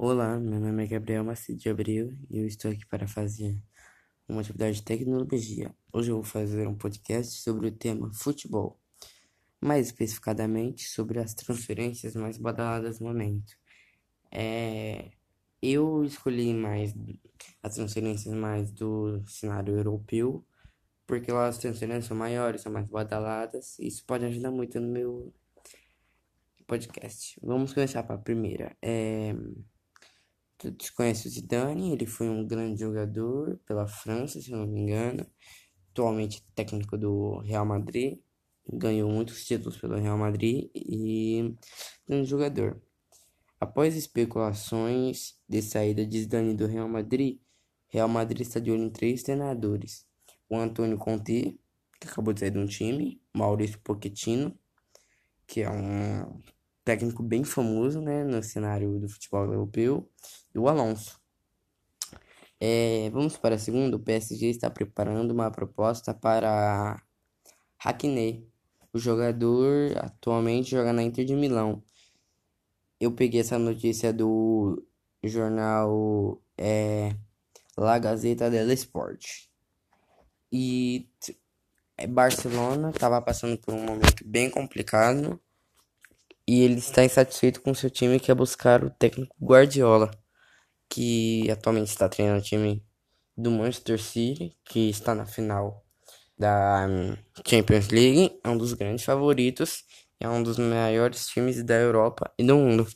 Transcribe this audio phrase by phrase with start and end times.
[0.00, 3.60] Olá, meu nome é Gabriel Macedo de Abreu e eu estou aqui para fazer
[4.28, 5.74] uma atividade de tecnologia.
[5.92, 8.80] Hoje eu vou fazer um podcast sobre o tema futebol,
[9.60, 13.58] mais especificadamente sobre as transferências mais badaladas no momento.
[14.30, 15.10] É,
[15.60, 16.94] eu escolhi mais
[17.60, 20.46] as transferências mais do cenário europeu,
[21.08, 24.86] porque lá as transferências são maiores, são mais badaladas, e isso pode ajudar muito no
[24.86, 25.34] meu
[26.68, 27.36] podcast.
[27.42, 28.76] Vamos começar para a primeira.
[28.80, 29.34] É...
[30.58, 35.24] Tu conhece o Zidane, ele foi um grande jogador pela França, se não me engano.
[35.92, 38.18] Atualmente técnico do Real Madrid.
[38.70, 41.54] Ganhou muitos títulos pelo Real Madrid e
[42.06, 42.82] grande jogador.
[43.60, 47.38] Após especulações de saída de Zidane do Real Madrid,
[47.88, 50.06] Real Madrid está de olho em três treinadores.
[50.48, 51.58] O Antônio Conte,
[52.00, 54.58] que acabou de sair de um time, Maurício Pochettino,
[55.46, 56.40] que é um
[56.84, 60.10] técnico bem famoso né, no cenário do futebol europeu,
[60.58, 61.20] e o Alonso.
[62.60, 63.96] É, vamos para a segunda.
[63.96, 67.00] O PSG está preparando uma proposta para
[67.78, 68.46] Hackney.
[68.92, 71.82] O jogador atualmente joga na Inter de Milão.
[73.00, 74.84] Eu peguei essa notícia do
[75.22, 77.14] jornal é,
[77.76, 79.48] La Gazzetta dello Sport.
[80.50, 81.08] E
[81.96, 85.40] é, Barcelona estava passando por um momento bem complicado
[86.48, 90.10] e ele está insatisfeito com seu time que é buscar o técnico Guardiola,
[90.88, 92.84] que atualmente está treinando o time
[93.36, 95.84] do Manchester City, que está na final
[96.36, 99.84] da hum, Champions League, é um dos grandes favoritos,
[100.20, 102.86] é um dos maiores times da Europa e do mundo.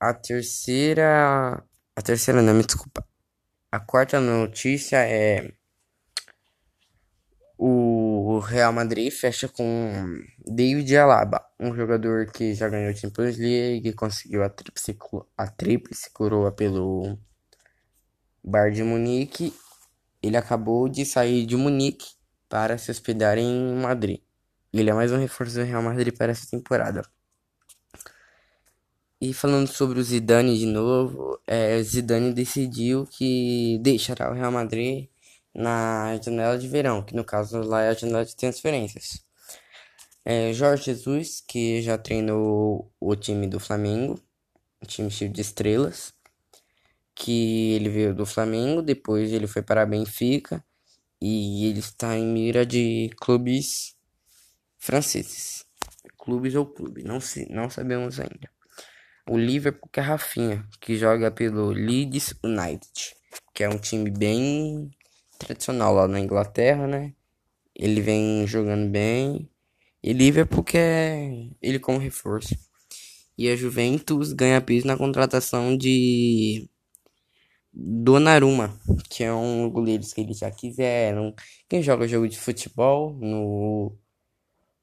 [0.00, 1.64] A terceira,
[1.96, 3.06] a terceira não, me desculpa.
[3.70, 5.52] A quarta notícia é
[8.34, 13.92] o Real Madrid fecha com David Alaba, um jogador que já ganhou a Champions League,
[13.92, 14.98] conseguiu a tríplice,
[15.36, 17.18] a tríplice coroa pelo
[18.42, 19.54] Bayern de Munique.
[20.22, 22.14] Ele acabou de sair de Munique
[22.48, 24.20] para se hospedar em Madrid.
[24.72, 27.02] Ele é mais um reforço do Real Madrid para essa temporada.
[29.20, 35.08] E falando sobre o Zidane de novo, é, Zidane decidiu que deixará o Real Madrid
[35.54, 39.24] na janela de verão, que no caso lá é a janela de transferências.
[40.24, 44.18] É, Jorge Jesus, que já treinou o time do Flamengo,
[44.82, 46.14] um time cheio de estrelas,
[47.14, 50.64] que ele veio do Flamengo, depois ele foi para Benfica
[51.20, 53.94] e ele está em mira de clubes
[54.78, 55.64] franceses.
[56.18, 58.50] Clubes ou clube, não, se, não sabemos ainda.
[59.28, 63.14] O Liverpool que é Rafinha, que joga pelo Leeds United,
[63.54, 64.90] que é um time bem
[65.38, 67.14] tradicional lá na Inglaterra, né?
[67.74, 69.48] Ele vem jogando bem.
[70.02, 71.30] E Liverpool quer
[71.62, 72.54] ele como reforço.
[73.36, 76.68] E a Juventus ganha piso na contratação de
[77.72, 78.78] Donnarumma,
[79.10, 81.34] que é um goleiro que eles já quiseram.
[81.68, 83.96] Quem joga jogo de futebol no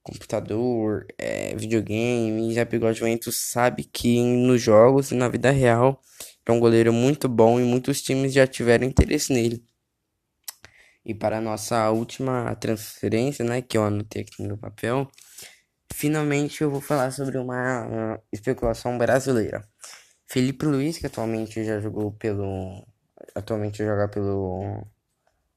[0.04, 6.02] computador, é, videogame, já pegou a Juventus, sabe que nos jogos e na vida real
[6.46, 9.64] é um goleiro muito bom e muitos times já tiveram interesse nele.
[11.06, 15.10] E para a nossa última transferência, né, que eu anotei aqui no papel,
[15.94, 19.68] finalmente eu vou falar sobre uma, uma especulação brasileira.
[20.28, 22.86] Felipe Luiz, que atualmente já jogou pelo
[23.36, 24.86] atualmente joga pelo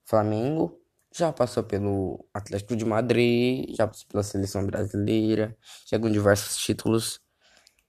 [0.05, 0.79] Flamengo,
[1.13, 5.55] já passou pelo Atlético de Madrid, já passou pela seleção brasileira,
[5.87, 7.21] já com diversos títulos.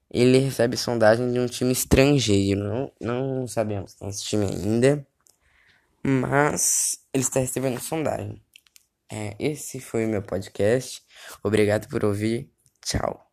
[0.09, 5.05] Ele recebe sondagem de um time estrangeiro, não, não sabemos quem é esse time ainda
[6.07, 8.41] mas ele está recebendo sondagem.
[9.11, 11.01] É, esse foi o meu podcast.
[11.43, 12.49] Obrigado por ouvir.
[12.81, 13.26] Tchau.